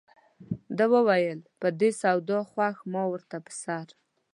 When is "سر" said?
3.63-3.87